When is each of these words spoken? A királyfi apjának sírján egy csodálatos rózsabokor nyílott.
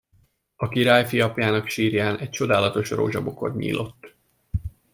A 0.55 0.67
királyfi 0.67 1.21
apjának 1.21 1.67
sírján 1.67 2.17
egy 2.19 2.29
csodálatos 2.29 2.89
rózsabokor 2.89 3.55
nyílott. 3.55 4.15